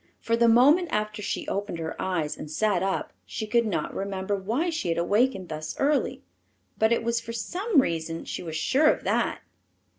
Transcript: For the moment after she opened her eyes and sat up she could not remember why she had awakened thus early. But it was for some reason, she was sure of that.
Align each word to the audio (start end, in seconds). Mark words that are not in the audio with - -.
For 0.19 0.35
the 0.35 0.47
moment 0.47 0.87
after 0.91 1.21
she 1.21 1.47
opened 1.47 1.77
her 1.77 1.95
eyes 2.01 2.35
and 2.35 2.49
sat 2.49 2.81
up 2.81 3.13
she 3.23 3.45
could 3.45 3.67
not 3.67 3.93
remember 3.93 4.35
why 4.35 4.71
she 4.71 4.89
had 4.89 4.97
awakened 4.97 5.49
thus 5.49 5.75
early. 5.79 6.23
But 6.75 6.91
it 6.91 7.03
was 7.03 7.21
for 7.21 7.33
some 7.33 7.79
reason, 7.79 8.25
she 8.25 8.41
was 8.41 8.55
sure 8.55 8.87
of 8.91 9.03
that. 9.03 9.41